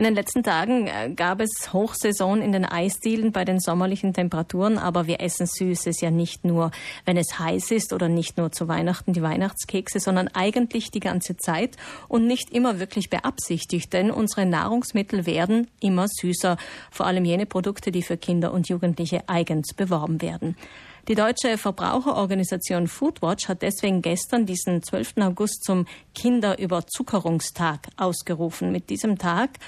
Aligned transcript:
In 0.00 0.04
den 0.04 0.14
letzten 0.14 0.42
Tagen 0.42 0.86
äh, 0.86 1.12
gab 1.14 1.42
es 1.42 1.74
Hochsaison 1.74 2.40
in 2.40 2.52
den 2.52 2.64
Eisdielen 2.64 3.32
bei 3.32 3.44
den 3.44 3.60
sommerlichen 3.60 4.14
Temperaturen, 4.14 4.78
aber 4.78 5.06
wir 5.06 5.20
essen 5.20 5.44
Süßes 5.46 6.00
ja 6.00 6.10
nicht 6.10 6.42
nur, 6.42 6.70
wenn 7.04 7.18
es 7.18 7.38
heiß 7.38 7.70
ist 7.70 7.92
oder 7.92 8.08
nicht 8.08 8.38
nur 8.38 8.50
zu 8.50 8.66
Weihnachten 8.66 9.12
die 9.12 9.20
Weihnachtskekse, 9.20 10.00
sondern 10.00 10.28
eigentlich 10.28 10.90
die 10.90 11.00
ganze 11.00 11.36
Zeit 11.36 11.76
und 12.08 12.26
nicht 12.26 12.48
immer 12.50 12.80
wirklich 12.80 13.10
beabsichtigt, 13.10 13.92
denn 13.92 14.10
unsere 14.10 14.46
Nahrungsmittel 14.46 15.26
werden 15.26 15.68
immer 15.82 16.06
süßer, 16.08 16.56
vor 16.90 17.04
allem 17.04 17.26
jene 17.26 17.44
Produkte, 17.44 17.92
die 17.92 18.02
für 18.02 18.16
Kinder 18.16 18.54
und 18.54 18.70
Jugendliche 18.70 19.28
eigens 19.28 19.74
beworben 19.74 20.22
werden. 20.22 20.56
Die 21.10 21.16
deutsche 21.16 21.58
Verbraucherorganisation 21.58 22.86
Foodwatch 22.86 23.48
hat 23.48 23.62
deswegen 23.62 24.00
gestern 24.00 24.46
diesen 24.46 24.80
12. 24.80 25.14
August 25.16 25.64
zum 25.64 25.86
Kinderüberzuckerungstag 26.14 27.80
ausgerufen. 27.96 28.70
Mit 28.70 28.90
diesem 28.90 29.18
Tag 29.18 29.58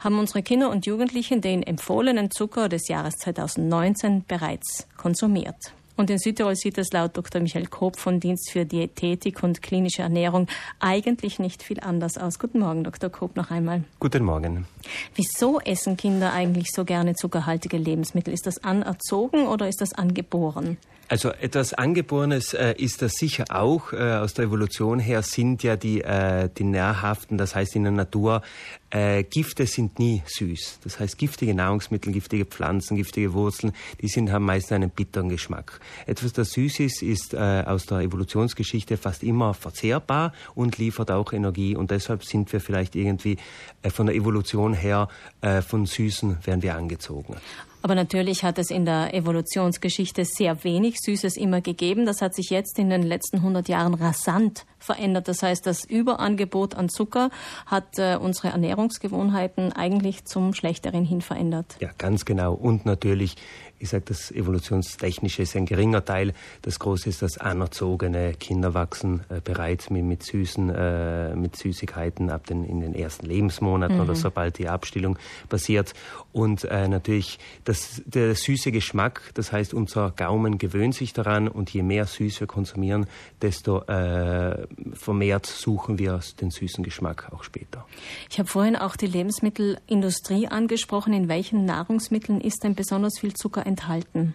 haben 0.00 0.18
unsere 0.18 0.42
Kinder 0.42 0.68
und 0.68 0.86
Jugendlichen 0.86 1.42
den 1.42 1.62
empfohlenen 1.62 2.32
Zucker 2.32 2.68
des 2.68 2.88
Jahres 2.88 3.18
2019 3.18 4.24
bereits 4.26 4.88
konsumiert. 4.96 5.72
Und 6.00 6.08
in 6.08 6.18
Südtirol 6.18 6.56
sieht 6.56 6.78
es 6.78 6.92
laut 6.92 7.14
Dr. 7.14 7.42
Michael 7.42 7.66
Koop 7.66 7.98
von 7.98 8.20
Dienst 8.20 8.50
für 8.50 8.64
Diätetik 8.64 9.42
und 9.42 9.60
klinische 9.60 10.00
Ernährung 10.00 10.46
eigentlich 10.78 11.38
nicht 11.38 11.62
viel 11.62 11.78
anders 11.80 12.16
aus. 12.16 12.38
Guten 12.38 12.60
Morgen, 12.60 12.84
Dr. 12.84 13.10
Koop, 13.10 13.36
noch 13.36 13.50
einmal. 13.50 13.84
Guten 13.98 14.24
Morgen. 14.24 14.66
Wieso 15.14 15.60
essen 15.60 15.98
Kinder 15.98 16.32
eigentlich 16.32 16.68
so 16.72 16.86
gerne 16.86 17.16
zuckerhaltige 17.16 17.76
Lebensmittel? 17.76 18.32
Ist 18.32 18.46
das 18.46 18.64
anerzogen 18.64 19.46
oder 19.46 19.68
ist 19.68 19.82
das 19.82 19.92
angeboren? 19.92 20.78
Also 21.10 21.32
etwas 21.32 21.74
Angeborenes 21.74 22.54
äh, 22.54 22.74
ist 22.78 23.02
das 23.02 23.14
sicher 23.16 23.44
auch. 23.50 23.92
Äh, 23.92 23.96
aus 23.96 24.32
der 24.32 24.44
Evolution 24.44 25.00
her 25.00 25.22
sind 25.22 25.64
ja 25.64 25.74
die, 25.74 26.02
äh, 26.02 26.48
die 26.56 26.62
nährhaften, 26.62 27.36
das 27.36 27.56
heißt 27.56 27.74
in 27.74 27.82
der 27.82 27.92
Natur, 27.92 28.42
äh, 28.90 29.22
Gifte 29.24 29.66
sind 29.66 29.98
nie 29.98 30.22
süß. 30.26 30.80
Das 30.82 30.98
heißt, 31.00 31.18
giftige 31.18 31.54
Nahrungsmittel, 31.54 32.12
giftige 32.12 32.44
Pflanzen, 32.44 32.96
giftige 32.96 33.32
Wurzeln, 33.32 33.72
die 34.00 34.08
sind, 34.08 34.30
haben 34.30 34.44
meist 34.44 34.72
einen 34.72 34.90
bitteren 34.90 35.28
Geschmack. 35.28 35.80
Etwas, 36.06 36.32
das 36.32 36.52
süß 36.52 36.80
ist, 36.80 37.02
ist 37.02 37.34
äh, 37.34 37.64
aus 37.66 37.86
der 37.86 37.98
Evolutionsgeschichte 38.00 38.96
fast 38.96 39.22
immer 39.22 39.54
verzehrbar 39.54 40.32
und 40.54 40.78
liefert 40.78 41.10
auch 41.10 41.32
Energie. 41.32 41.76
Und 41.76 41.90
deshalb 41.90 42.24
sind 42.24 42.52
wir 42.52 42.60
vielleicht 42.60 42.96
irgendwie 42.96 43.38
äh, 43.82 43.90
von 43.90 44.06
der 44.06 44.14
Evolution 44.14 44.74
her 44.74 45.08
äh, 45.40 45.62
von 45.62 45.86
Süßen 45.86 46.38
werden 46.44 46.62
wir 46.62 46.74
angezogen. 46.74 47.36
Aber 47.82 47.94
natürlich 47.94 48.44
hat 48.44 48.58
es 48.58 48.70
in 48.70 48.84
der 48.84 49.14
Evolutionsgeschichte 49.14 50.24
sehr 50.24 50.64
wenig 50.64 50.96
Süßes 51.00 51.36
immer 51.36 51.60
gegeben. 51.60 52.06
Das 52.06 52.20
hat 52.20 52.34
sich 52.34 52.50
jetzt 52.50 52.78
in 52.78 52.90
den 52.90 53.02
letzten 53.02 53.38
100 53.38 53.68
Jahren 53.68 53.94
rasant 53.94 54.66
verändert. 54.78 55.28
Das 55.28 55.42
heißt, 55.42 55.66
das 55.66 55.84
Überangebot 55.84 56.74
an 56.74 56.88
Zucker 56.88 57.30
hat 57.66 57.98
äh, 57.98 58.16
unsere 58.20 58.48
Ernährungsgewohnheiten 58.48 59.72
eigentlich 59.72 60.24
zum 60.24 60.54
Schlechteren 60.54 61.04
hin 61.04 61.20
verändert. 61.20 61.76
Ja, 61.80 61.90
ganz 61.96 62.24
genau. 62.24 62.54
Und 62.54 62.86
natürlich 62.86 63.36
ich 63.82 63.88
sage, 63.88 64.04
das 64.06 64.30
Evolutionstechnische 64.30 65.42
ist 65.42 65.56
ein 65.56 65.64
geringer 65.64 66.04
Teil. 66.04 66.34
Das 66.60 66.78
Große 66.78 67.08
ist 67.08 67.22
das 67.22 67.38
anerzogene. 67.38 68.34
Kinder 68.34 68.74
wachsen 68.74 69.22
äh, 69.30 69.40
bereits 69.42 69.88
mit, 69.88 70.04
mit, 70.04 70.22
süßen, 70.22 70.68
äh, 70.68 71.34
mit 71.34 71.56
Süßigkeiten 71.56 72.28
ab 72.28 72.46
den, 72.46 72.64
in 72.64 72.82
den 72.82 72.94
ersten 72.94 73.24
Lebensmonaten 73.24 73.96
mhm. 73.96 74.02
oder 74.02 74.14
sobald 74.14 74.58
die 74.58 74.68
Abstillung 74.68 75.18
passiert. 75.48 75.94
Und 76.32 76.64
äh, 76.64 76.88
natürlich 76.88 77.38
das, 77.70 78.02
der 78.04 78.34
süße 78.34 78.72
Geschmack, 78.72 79.30
das 79.34 79.52
heißt, 79.52 79.74
unser 79.74 80.10
Gaumen 80.10 80.58
gewöhnt 80.58 80.92
sich 80.92 81.12
daran 81.12 81.46
und 81.46 81.70
je 81.70 81.84
mehr 81.84 82.04
Süß 82.04 82.40
wir 82.40 82.48
konsumieren, 82.48 83.06
desto 83.42 83.82
äh, 83.82 84.66
vermehrt 84.92 85.46
suchen 85.46 86.00
wir 86.00 86.18
den 86.40 86.50
süßen 86.50 86.82
Geschmack 86.82 87.30
auch 87.32 87.44
später. 87.44 87.86
Ich 88.28 88.40
habe 88.40 88.48
vorhin 88.48 88.74
auch 88.74 88.96
die 88.96 89.06
Lebensmittelindustrie 89.06 90.48
angesprochen. 90.48 91.12
In 91.12 91.28
welchen 91.28 91.64
Nahrungsmitteln 91.64 92.40
ist 92.40 92.64
denn 92.64 92.74
besonders 92.74 93.20
viel 93.20 93.34
Zucker 93.34 93.64
enthalten? 93.64 94.34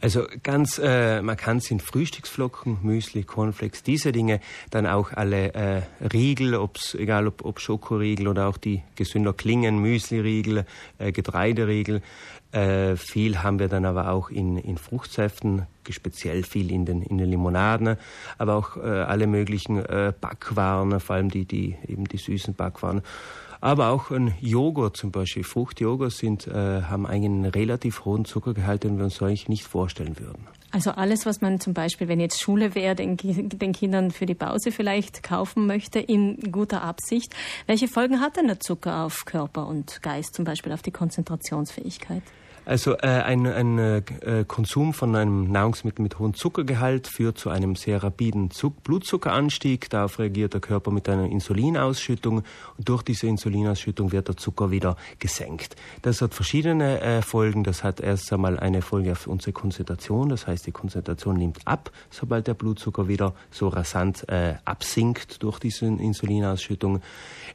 Also 0.00 0.26
ganz 0.42 0.78
äh, 0.78 1.22
markant 1.22 1.64
sind 1.64 1.82
Frühstücksflocken, 1.82 2.78
Müsli, 2.82 3.22
Cornflakes, 3.24 3.82
diese 3.82 4.12
Dinge. 4.12 4.40
Dann 4.70 4.86
auch 4.86 5.12
alle 5.12 5.54
äh, 5.54 5.82
Riegel, 6.12 6.54
ob's, 6.54 6.94
egal 6.94 7.26
ob, 7.26 7.44
ob 7.44 7.60
Schokoriegel 7.60 8.28
oder 8.28 8.46
auch 8.46 8.58
die 8.58 8.82
gesünder 8.94 9.32
klingen, 9.32 9.78
Müsli-Riegel, 9.78 10.66
äh, 10.98 11.12
Getreideriegel. 11.12 12.02
Äh, 12.56 12.96
viel 12.96 13.42
haben 13.42 13.58
wir 13.58 13.68
dann 13.68 13.84
aber 13.84 14.10
auch 14.10 14.30
in, 14.30 14.56
in 14.56 14.78
Fruchtsäften, 14.78 15.66
speziell 15.90 16.42
viel 16.42 16.70
in 16.70 16.86
den, 16.86 17.02
in 17.02 17.18
den 17.18 17.28
Limonaden, 17.28 17.96
aber 18.38 18.54
auch 18.54 18.78
äh, 18.78 18.80
alle 18.80 19.26
möglichen 19.26 19.84
äh, 19.84 20.14
Backwaren, 20.18 20.98
vor 21.00 21.16
allem 21.16 21.30
die, 21.30 21.44
die, 21.44 21.76
eben 21.86 22.06
die 22.06 22.16
süßen 22.16 22.54
Backwaren. 22.54 23.02
Aber 23.60 23.88
auch 23.90 24.10
ein 24.10 24.34
Joghurt 24.40 24.96
zum 24.96 25.10
Beispiel, 25.10 25.44
Fruchtjoghurt 25.44 26.12
sind, 26.12 26.46
äh, 26.46 26.82
haben 26.82 27.06
einen 27.06 27.44
relativ 27.44 28.06
hohen 28.06 28.24
Zuckergehalt, 28.24 28.84
den 28.84 28.96
wir 28.96 29.04
uns 29.04 29.20
eigentlich 29.20 29.50
nicht 29.50 29.64
vorstellen 29.64 30.18
würden. 30.18 30.46
Also 30.70 30.92
alles, 30.92 31.26
was 31.26 31.42
man 31.42 31.60
zum 31.60 31.74
Beispiel, 31.74 32.08
wenn 32.08 32.20
jetzt 32.20 32.40
Schule 32.40 32.74
wäre, 32.74 32.94
den, 32.94 33.18
den 33.18 33.72
Kindern 33.72 34.12
für 34.12 34.24
die 34.24 34.34
Pause 34.34 34.72
vielleicht 34.72 35.22
kaufen 35.22 35.66
möchte, 35.66 35.98
in 36.00 36.52
guter 36.52 36.82
Absicht. 36.82 37.34
Welche 37.66 37.88
Folgen 37.88 38.20
hat 38.20 38.38
denn 38.38 38.46
der 38.46 38.60
Zucker 38.60 39.04
auf 39.04 39.26
Körper 39.26 39.66
und 39.66 40.02
Geist, 40.02 40.34
zum 40.34 40.46
Beispiel 40.46 40.72
auf 40.72 40.80
die 40.80 40.90
Konzentrationsfähigkeit? 40.90 42.22
Also 42.66 42.94
äh, 42.94 43.06
ein, 43.06 43.46
ein 43.46 43.78
äh, 43.78 44.44
Konsum 44.46 44.92
von 44.92 45.14
einem 45.14 45.52
Nahrungsmittel 45.52 46.02
mit 46.02 46.18
hohem 46.18 46.34
Zuckergehalt 46.34 47.06
führt 47.06 47.38
zu 47.38 47.48
einem 47.48 47.76
sehr 47.76 48.02
rapiden 48.02 48.50
Zuck 48.50 48.82
Blutzuckeranstieg. 48.82 49.88
Darauf 49.88 50.18
reagiert 50.18 50.52
der 50.52 50.60
Körper 50.60 50.90
mit 50.90 51.08
einer 51.08 51.26
Insulinausschüttung 51.26 52.38
und 52.38 52.88
durch 52.88 53.04
diese 53.04 53.28
Insulinausschüttung 53.28 54.10
wird 54.10 54.26
der 54.26 54.36
Zucker 54.36 54.72
wieder 54.72 54.96
gesenkt. 55.20 55.76
Das 56.02 56.20
hat 56.20 56.34
verschiedene 56.34 57.00
äh, 57.00 57.22
Folgen. 57.22 57.62
Das 57.62 57.84
hat 57.84 58.00
erst 58.00 58.32
einmal 58.32 58.58
eine 58.58 58.82
Folge 58.82 59.12
auf 59.12 59.28
unsere 59.28 59.52
Konzentration. 59.52 60.28
Das 60.28 60.48
heißt, 60.48 60.66
die 60.66 60.72
Konzentration 60.72 61.36
nimmt 61.36 61.60
ab, 61.68 61.92
sobald 62.10 62.48
der 62.48 62.54
Blutzucker 62.54 63.06
wieder 63.06 63.32
so 63.52 63.68
rasant 63.68 64.28
äh, 64.28 64.54
absinkt 64.64 65.40
durch 65.44 65.60
diese 65.60 65.86
Insulinausschüttung. 65.86 67.00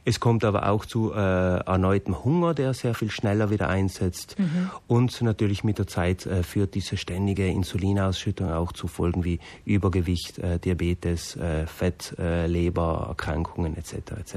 Es 0.06 0.20
kommt 0.20 0.42
aber 0.42 0.70
auch 0.70 0.86
zu 0.86 1.12
äh, 1.12 1.16
erneutem 1.16 2.24
Hunger, 2.24 2.54
der 2.54 2.72
sehr 2.72 2.94
viel 2.94 3.10
schneller 3.10 3.50
wieder 3.50 3.68
einsetzt. 3.68 4.38
Mhm. 4.38 4.70
Und 4.86 5.01
natürlich 5.20 5.64
mit 5.64 5.78
der 5.78 5.86
Zeit 5.86 6.26
äh, 6.26 6.42
führt 6.42 6.74
diese 6.74 6.96
ständige 6.96 7.46
Insulinausschüttung 7.46 8.50
auch 8.50 8.72
zu 8.72 8.86
Folgen 8.86 9.24
wie 9.24 9.38
Übergewicht, 9.64 10.38
äh, 10.38 10.58
Diabetes, 10.58 11.36
äh, 11.36 11.66
Fett, 11.66 12.14
äh, 12.18 12.46
Lebererkrankungen 12.46 13.76
etc. 13.76 13.94
etc. 14.18 14.36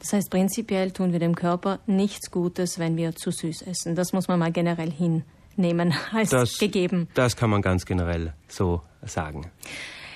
Das 0.00 0.12
heißt, 0.12 0.30
prinzipiell 0.30 0.92
tun 0.92 1.12
wir 1.12 1.18
dem 1.18 1.34
Körper 1.34 1.80
nichts 1.86 2.30
Gutes, 2.30 2.78
wenn 2.78 2.96
wir 2.96 3.14
zu 3.14 3.30
süß 3.30 3.62
essen. 3.62 3.96
Das 3.96 4.12
muss 4.12 4.28
man 4.28 4.38
mal 4.38 4.52
generell 4.52 4.92
hinnehmen 4.92 5.94
als 6.12 6.30
das, 6.30 6.58
gegeben. 6.58 7.08
Das 7.14 7.36
kann 7.36 7.50
man 7.50 7.62
ganz 7.62 7.84
generell 7.84 8.32
so 8.48 8.82
sagen. 9.02 9.50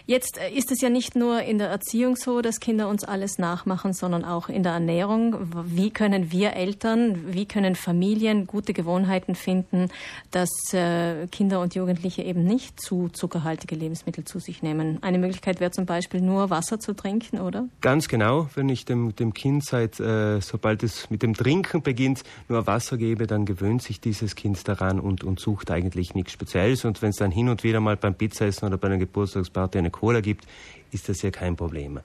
Jetzt 0.06 0.38
äh, 0.38 0.50
ist 0.50 0.72
es 0.72 0.80
ja 0.80 0.88
nicht 0.88 1.14
nur 1.14 1.42
in 1.42 1.58
der 1.58 1.68
Erziehung 1.68 2.16
so, 2.16 2.40
dass 2.40 2.60
Kinder 2.60 2.88
uns 2.88 3.04
alles 3.04 3.38
nachmachen, 3.38 3.92
sondern 3.92 4.24
auch 4.24 4.48
in 4.48 4.62
der 4.62 4.72
Ernährung. 4.72 5.36
Wie 5.64 5.90
können 5.90 6.32
wir 6.32 6.54
Eltern, 6.54 7.32
wie 7.32 7.46
können 7.46 7.76
Familien 7.76 8.46
gute 8.46 8.72
Gewohnheiten 8.72 9.34
finden, 9.34 9.91
dass 10.30 10.50
äh, 10.72 11.26
Kinder 11.28 11.60
und 11.60 11.74
Jugendliche 11.74 12.22
eben 12.22 12.44
nicht 12.44 12.80
zu 12.80 13.08
zuckerhaltige 13.08 13.76
Lebensmittel 13.76 14.24
zu 14.24 14.41
sich 14.41 14.62
nehmen? 14.62 14.98
Eine 15.02 15.18
Möglichkeit 15.18 15.60
wäre 15.60 15.70
zum 15.70 15.86
Beispiel 15.86 16.20
nur 16.20 16.50
Wasser 16.50 16.80
zu 16.80 16.94
trinken, 16.94 17.38
oder? 17.38 17.68
Ganz 17.80 18.08
genau. 18.08 18.48
Wenn 18.54 18.68
ich 18.68 18.84
dem, 18.84 19.14
dem 19.14 19.32
Kind 19.34 19.64
seit, 19.64 20.00
äh, 20.00 20.41
sobald 20.41 20.82
es 20.82 21.10
mit 21.10 21.22
dem 21.22 21.34
Trinken 21.34 21.82
beginnt, 21.82 22.24
nur 22.48 22.66
Wasser 22.66 22.96
gebe, 22.96 23.26
dann 23.28 23.46
gewöhnt 23.46 23.82
sich 23.82 24.00
dieses 24.00 24.34
Kind 24.34 24.66
daran 24.66 24.98
und, 24.98 25.22
und 25.22 25.38
sucht 25.38 25.70
eigentlich 25.70 26.14
nichts 26.14 26.32
Spezielles. 26.32 26.84
Und 26.84 27.02
wenn 27.02 27.10
es 27.10 27.16
dann 27.16 27.30
hin 27.30 27.48
und 27.48 27.62
wieder 27.62 27.80
mal 27.80 27.96
beim 27.96 28.14
Pizzaessen 28.14 28.66
oder 28.66 28.78
bei 28.78 28.88
einer 28.88 28.98
Geburtstagsparty 28.98 29.78
eine 29.78 29.91
Cola 29.92 30.20
gibt, 30.20 30.47
ist 30.92 31.08
das 31.08 31.22
ja 31.22 31.30
kein 31.30 31.56
Problem. 31.56 32.00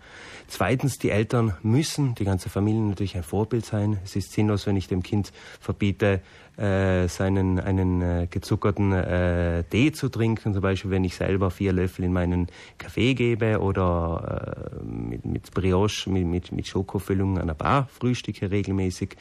Zweitens, 0.48 0.98
die 0.98 1.10
Eltern 1.10 1.56
müssen, 1.62 2.16
die 2.16 2.24
ganze 2.24 2.50
Familie 2.50 2.82
natürlich 2.82 3.18
ein 3.18 3.24
Vorbild 3.24 3.66
sein. 3.66 4.00
Es 4.06 4.16
ist 4.16 4.32
sinnlos, 4.32 4.66
wenn 4.66 4.78
ich 4.78 4.88
dem 4.88 5.04
Kind 5.04 5.34
verbiete, 5.60 6.22
äh, 6.58 7.08
seinen 7.08 7.60
einen 7.60 8.02
äh, 8.02 8.28
gezuckerten 8.30 8.94
äh, 8.94 9.64
Tee 9.66 9.92
zu 9.92 10.10
trinken, 10.10 10.54
zum 10.54 10.62
Beispiel 10.62 10.90
wenn 10.90 11.04
ich 11.04 11.16
selber 11.16 11.52
vier 11.52 11.74
Löffel 11.74 12.06
in 12.06 12.14
meinen 12.14 12.48
Kaffee 12.78 13.14
gebe 13.14 13.60
oder 13.60 14.72
äh, 14.82 14.84
mit, 14.84 15.26
mit 15.26 15.52
Brioche, 15.52 16.10
mit, 16.10 16.26
mit, 16.26 16.52
mit 16.52 16.68
Schokofüllung 16.68 17.38
an 17.38 17.48
der 17.48 17.56
Bar 17.56 17.90
frühstücke 17.92 18.50
regelmäßig. 18.50 19.18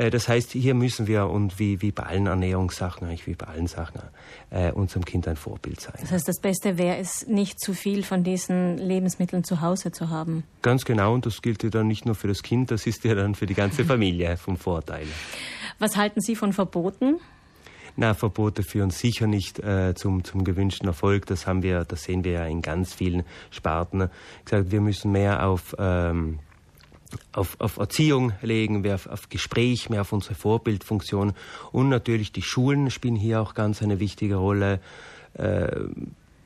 Äh, 0.00 0.10
das 0.10 0.28
heißt, 0.28 0.52
hier 0.52 0.74
müssen 0.74 1.06
wir 1.06 1.26
und 1.26 1.58
wie, 1.58 1.82
wie 1.82 1.92
bei 1.92 2.04
allen 2.04 2.26
Ernährungssachen, 2.26 3.06
eigentlich 3.06 3.26
wie 3.26 3.34
bei 3.34 3.46
allen 3.46 3.66
Sachen, 3.66 4.00
äh, 4.48 4.72
unserem 4.72 5.04
Kind 5.04 5.28
ein 5.28 5.36
Vorbild 5.36 5.80
sein. 5.80 5.96
Das 6.00 6.10
heißt, 6.10 6.26
das 6.26 6.40
Beste 6.40 6.78
wäre 6.78 6.96
es, 6.96 7.26
nicht 7.26 7.60
zu 7.60 7.74
viel 7.74 8.02
von 8.02 8.24
diesen 8.24 8.78
Lebensmitteln 8.78 9.44
zu 9.44 9.60
Hause 9.60 9.92
zu 9.92 10.08
haben. 10.08 10.44
Ganz 10.62 10.86
genau, 10.86 11.12
und 11.12 11.26
das 11.26 11.42
gilt 11.42 11.62
ja 11.62 11.68
dann 11.68 11.86
nicht 11.86 12.06
nur 12.06 12.14
für 12.14 12.28
das 12.28 12.42
Kind, 12.42 12.70
das 12.70 12.86
ist 12.86 13.04
ja 13.04 13.14
dann 13.14 13.34
für 13.34 13.44
die 13.44 13.54
ganze 13.54 13.84
Familie 13.84 14.36
vom 14.38 14.56
Vorteil. 14.56 15.06
Was 15.78 15.96
halten 15.96 16.20
Sie 16.22 16.34
von 16.34 16.54
Verboten? 16.54 17.20
Na, 17.96 18.14
Verbote 18.14 18.62
führen 18.62 18.90
sicher 18.90 19.26
nicht 19.26 19.58
äh, 19.58 19.94
zum, 19.94 20.24
zum 20.24 20.44
gewünschten 20.44 20.88
Erfolg. 20.88 21.26
Das 21.26 21.46
haben 21.46 21.62
wir, 21.62 21.84
das 21.84 22.04
sehen 22.04 22.24
wir 22.24 22.32
ja 22.32 22.46
in 22.46 22.62
ganz 22.62 22.94
vielen 22.94 23.24
Sparten. 23.50 24.08
Gesagt, 24.44 24.70
wir 24.70 24.80
müssen 24.80 25.12
mehr 25.12 25.46
auf 25.46 25.74
ähm, 25.78 26.38
auf, 27.32 27.60
auf 27.60 27.76
Erziehung 27.76 28.32
legen 28.42 28.84
wir, 28.84 28.94
auf, 28.94 29.06
auf 29.06 29.28
Gespräch, 29.28 29.90
mehr 29.90 30.02
auf 30.02 30.12
unsere 30.12 30.34
Vorbildfunktion. 30.34 31.32
Und 31.72 31.88
natürlich 31.88 32.32
die 32.32 32.42
Schulen 32.42 32.90
spielen 32.90 33.16
hier 33.16 33.40
auch 33.40 33.54
ganz 33.54 33.82
eine 33.82 34.00
wichtige 34.00 34.36
Rolle. 34.36 34.80
Äh, 35.34 35.68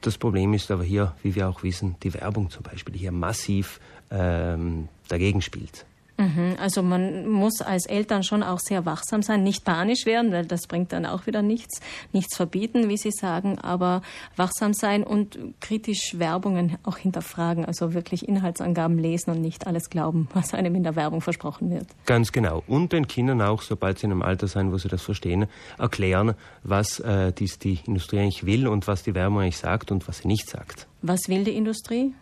das 0.00 0.18
Problem 0.18 0.52
ist 0.52 0.70
aber 0.70 0.84
hier, 0.84 1.14
wie 1.22 1.34
wir 1.34 1.48
auch 1.48 1.62
wissen, 1.62 1.96
die 2.02 2.12
Werbung 2.12 2.50
zum 2.50 2.62
Beispiel 2.62 2.94
hier 2.94 3.12
massiv 3.12 3.80
ähm, 4.10 4.88
dagegen 5.08 5.40
spielt. 5.40 5.86
Mhm, 6.16 6.56
also 6.60 6.82
man 6.82 7.28
muss 7.28 7.60
als 7.60 7.86
Eltern 7.86 8.22
schon 8.22 8.42
auch 8.42 8.60
sehr 8.60 8.86
wachsam 8.86 9.22
sein, 9.22 9.42
nicht 9.42 9.64
panisch 9.64 10.06
werden, 10.06 10.30
weil 10.30 10.46
das 10.46 10.66
bringt 10.68 10.92
dann 10.92 11.06
auch 11.06 11.26
wieder 11.26 11.42
nichts, 11.42 11.80
nichts 12.12 12.36
verbieten, 12.36 12.88
wie 12.88 12.96
Sie 12.96 13.10
sagen, 13.10 13.58
aber 13.58 14.02
wachsam 14.36 14.74
sein 14.74 15.02
und 15.02 15.38
kritisch 15.60 16.18
Werbungen 16.18 16.78
auch 16.84 16.98
hinterfragen, 16.98 17.64
also 17.64 17.94
wirklich 17.94 18.28
Inhaltsangaben 18.28 18.98
lesen 18.98 19.30
und 19.30 19.40
nicht 19.40 19.66
alles 19.66 19.90
glauben, 19.90 20.28
was 20.34 20.54
einem 20.54 20.74
in 20.76 20.84
der 20.84 20.94
Werbung 20.94 21.20
versprochen 21.20 21.70
wird. 21.70 21.86
Ganz 22.06 22.30
genau. 22.30 22.62
Und 22.68 22.92
den 22.92 23.08
Kindern 23.08 23.42
auch, 23.42 23.62
sobald 23.62 23.98
sie 23.98 24.06
in 24.06 24.12
einem 24.12 24.22
Alter 24.22 24.46
sein, 24.46 24.70
wo 24.70 24.78
sie 24.78 24.88
das 24.88 25.02
verstehen, 25.02 25.46
erklären, 25.78 26.34
was 26.62 27.00
äh, 27.00 27.32
dies 27.32 27.58
die 27.58 27.80
Industrie 27.86 28.20
eigentlich 28.20 28.46
will 28.46 28.68
und 28.68 28.86
was 28.86 29.02
die 29.02 29.14
Werbung 29.14 29.40
eigentlich 29.40 29.58
sagt 29.58 29.90
und 29.90 30.06
was 30.06 30.18
sie 30.18 30.28
nicht 30.28 30.48
sagt. 30.48 30.86
Was 31.02 31.28
will 31.28 31.44
die 31.44 31.56
Industrie? 31.56 32.14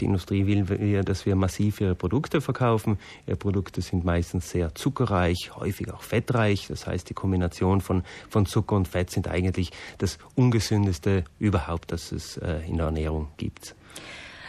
Die 0.00 0.06
Industrie 0.06 0.46
will 0.46 0.88
ja, 0.88 1.02
dass 1.02 1.24
wir 1.24 1.36
massiv 1.36 1.80
ihre 1.80 1.94
Produkte 1.94 2.40
verkaufen. 2.40 2.98
Ihre 3.26 3.36
Produkte 3.36 3.80
sind 3.80 4.04
meistens 4.04 4.50
sehr 4.50 4.74
zuckerreich, 4.74 5.54
häufig 5.54 5.92
auch 5.92 6.02
fettreich. 6.02 6.66
Das 6.68 6.86
heißt, 6.86 7.08
die 7.10 7.14
Kombination 7.14 7.80
von, 7.80 8.02
von 8.28 8.46
Zucker 8.46 8.74
und 8.74 8.88
Fett 8.88 9.10
sind 9.10 9.28
eigentlich 9.28 9.70
das 9.98 10.18
ungesündeste 10.34 11.24
überhaupt, 11.38 11.92
das 11.92 12.10
es 12.10 12.36
äh, 12.38 12.60
in 12.66 12.78
der 12.78 12.86
Ernährung 12.86 13.28
gibt. 13.36 13.76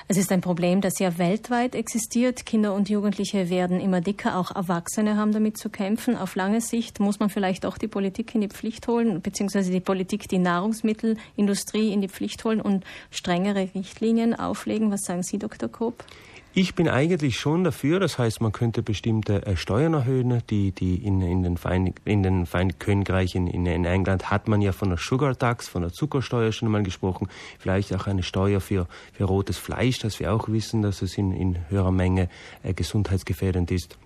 Es 0.08 0.18
ist 0.18 0.32
ein 0.32 0.42
Problem, 0.42 0.82
das 0.82 1.00
ja 1.00 1.18
weltweit 1.18 1.74
existiert. 1.74 2.46
Kinder 2.46 2.76
und 2.76 2.90
Jugendliche 2.90 3.50
werden 3.50 3.80
immer 3.80 4.02
dicker, 4.02 4.38
auch 4.38 4.56
Erwachsene 4.56 5.18
haben 5.18 5.32
damit 5.32 5.58
zu 5.58 5.72
kämpfen. 5.72 6.16
Auf 6.16 6.36
lange 6.36 6.62
Sicht 6.62 7.00
muss 7.00 7.20
man 7.20 7.32
vielleicht 7.32 7.66
auch 7.66 7.80
die 7.80 7.88
Politik 7.88 8.36
in 8.36 8.42
die 8.42 8.48
Pflicht 8.48 8.88
holen, 8.88 9.22
beziehungsweise 9.22 9.72
die 9.72 9.80
Politik 9.80 10.30
die 10.30 10.38
Nahrungsmittelindustrie 10.38 11.92
in 11.92 12.02
die 12.02 12.08
Pflicht 12.08 12.46
holen 12.46 12.62
und 12.62 12.84
strengere 13.10 13.68
Richtlinien 13.74 14.36
auflegen. 14.36 14.92
Was 14.92 15.06
sagen 15.06 15.24
Sie, 15.24 15.40
Dr. 15.40 15.70
Koop? 15.70 16.04
Ich 16.58 16.74
bin 16.74 16.88
eigentlich 16.88 17.38
schon 17.38 17.66
dafür, 17.66 18.00
das 18.00 18.18
heißt, 18.18 18.40
man 18.40 18.54
könnte 18.54 18.82
bestimmte 18.82 19.46
äh, 19.46 19.58
Steuern 19.58 19.94
erhöhen, 19.94 20.42
die, 20.50 20.72
die 20.72 20.96
in, 21.06 21.20
in 21.20 21.44
den 21.44 21.58
Vereinigten, 21.58 22.10
in 22.10 22.24
den 22.24 22.46
Vereinigten 22.46 22.80
Königreich, 22.80 23.36
in, 23.36 23.48
in, 23.48 23.66
England 23.66 24.32
hat 24.32 24.48
man 24.48 24.62
ja 24.62 24.72
von 24.72 24.88
der 24.88 24.98
Sugar 24.98 25.38
Tax, 25.38 25.68
von 25.68 25.82
der 25.82 25.92
Zuckersteuer 25.92 26.54
schon 26.54 26.70
einmal 26.70 26.84
gesprochen, 26.84 27.28
vielleicht 27.60 27.94
auch 27.94 28.08
eine 28.08 28.24
Steuer 28.24 28.62
für, 28.62 28.88
für 29.12 29.26
rotes 29.26 29.58
Fleisch, 29.58 30.00
dass 30.00 30.22
wir 30.22 30.34
auch 30.34 30.48
wissen, 30.48 30.82
dass 30.82 31.02
es 31.02 31.18
in, 31.18 31.34
in 31.34 31.58
höherer 31.68 31.92
Menge 31.92 32.30
äh, 32.64 32.74
gesundheitsgefährdend 32.74 33.70
ist 33.72 33.98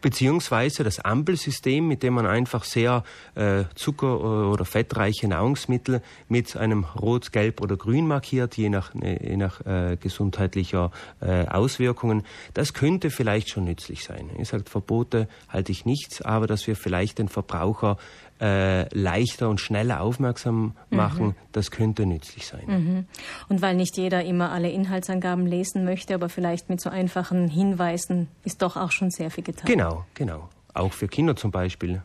beziehungsweise 0.00 0.84
das 0.84 1.00
Ampelsystem, 1.00 1.86
mit 1.86 2.02
dem 2.02 2.14
man 2.14 2.26
einfach 2.26 2.64
sehr 2.64 3.04
äh, 3.34 3.64
zucker- 3.74 4.50
oder 4.50 4.64
fettreiche 4.64 5.28
Nahrungsmittel 5.28 6.02
mit 6.28 6.56
einem 6.56 6.84
Rot, 6.84 7.32
Gelb 7.32 7.60
oder 7.60 7.76
Grün 7.76 8.06
markiert, 8.06 8.56
je 8.56 8.68
nach, 8.68 8.94
je 8.94 9.36
nach 9.36 9.60
äh, 9.66 9.96
gesundheitlicher 9.96 10.90
äh, 11.20 11.46
Auswirkungen. 11.46 12.24
Das 12.54 12.74
könnte 12.74 13.10
vielleicht 13.10 13.50
schon 13.50 13.64
nützlich 13.64 14.04
sein. 14.04 14.30
Ich 14.38 14.48
sage, 14.48 14.64
Verbote 14.66 15.28
halte 15.48 15.72
ich 15.72 15.84
nichts, 15.84 16.22
aber 16.22 16.46
dass 16.46 16.66
wir 16.66 16.76
vielleicht 16.76 17.18
den 17.18 17.28
Verbraucher 17.28 17.96
äh, 18.40 18.88
leichter 18.94 19.48
und 19.48 19.60
schneller 19.60 20.00
aufmerksam 20.00 20.74
machen, 20.88 21.26
mhm. 21.26 21.34
das 21.52 21.70
könnte 21.70 22.06
nützlich 22.06 22.46
sein. 22.46 22.64
Mhm. 22.66 23.04
Und 23.48 23.62
weil 23.62 23.74
nicht 23.74 23.96
jeder 23.96 24.24
immer 24.24 24.50
alle 24.50 24.70
Inhaltsangaben 24.70 25.46
lesen 25.46 25.84
möchte, 25.84 26.14
aber 26.14 26.28
vielleicht 26.28 26.70
mit 26.70 26.80
so 26.80 26.90
einfachen 26.90 27.48
Hinweisen 27.48 28.28
ist 28.44 28.62
doch 28.62 28.76
auch 28.76 28.92
schon 28.92 29.10
sehr 29.10 29.30
viel 29.30 29.44
getan. 29.44 29.66
Genau, 29.66 30.04
genau. 30.14 30.48
Auch 30.72 30.92
für 30.92 31.08
Kinder 31.08 31.36
zum 31.36 31.50
Beispiel. 31.50 32.02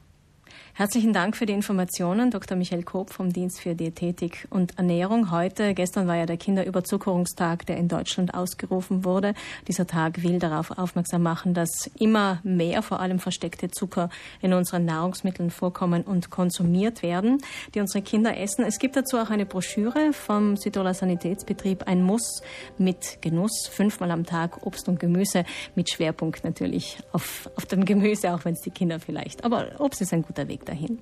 Herzlichen 0.77 1.13
Dank 1.13 1.37
für 1.37 1.45
die 1.45 1.53
Informationen, 1.53 2.31
Dr. 2.31 2.57
Michael 2.57 2.83
Koop 2.83 3.09
vom 3.09 3.31
Dienst 3.31 3.61
für 3.61 3.75
Diätetik 3.75 4.45
und 4.49 4.77
Ernährung. 4.77 5.31
Heute, 5.31 5.73
gestern 5.73 6.05
war 6.05 6.17
ja 6.17 6.25
der 6.25 6.35
Kinderüberzuckerungstag, 6.35 7.65
der 7.65 7.77
in 7.77 7.87
Deutschland 7.87 8.33
ausgerufen 8.33 9.05
wurde. 9.05 9.35
Dieser 9.69 9.87
Tag 9.87 10.21
will 10.21 10.37
darauf 10.37 10.77
aufmerksam 10.77 11.23
machen, 11.23 11.53
dass 11.53 11.89
immer 11.97 12.41
mehr, 12.43 12.81
vor 12.81 12.99
allem 12.99 13.19
versteckte 13.19 13.71
Zucker 13.71 14.09
in 14.41 14.51
unseren 14.51 14.83
Nahrungsmitteln 14.83 15.49
vorkommen 15.49 16.03
und 16.03 16.29
konsumiert 16.29 17.03
werden, 17.03 17.37
die 17.73 17.79
unsere 17.79 18.03
Kinder 18.03 18.37
essen. 18.37 18.65
Es 18.65 18.77
gibt 18.77 18.97
dazu 18.97 19.17
auch 19.17 19.29
eine 19.29 19.45
Broschüre 19.45 20.11
vom 20.11 20.57
Südtiroler 20.57 20.93
Sanitätsbetrieb, 20.93 21.83
ein 21.87 22.03
Muss 22.03 22.41
mit 22.77 23.19
Genuss, 23.21 23.69
fünfmal 23.71 24.11
am 24.11 24.25
Tag 24.25 24.65
Obst 24.65 24.89
und 24.89 24.99
Gemüse, 24.99 25.45
mit 25.75 25.89
Schwerpunkt 25.89 26.43
natürlich 26.43 26.97
auf, 27.13 27.49
auf 27.55 27.65
dem 27.65 27.85
Gemüse, 27.85 28.33
auch 28.33 28.43
wenn 28.43 28.55
es 28.55 28.61
die 28.61 28.71
Kinder 28.71 28.99
vielleicht. 28.99 29.45
Aber 29.45 29.79
Obst 29.79 30.01
ist 30.01 30.11
ein 30.11 30.21
guter 30.21 30.49
Weg 30.49 30.64
liten 30.65 30.75
hint. 30.75 30.99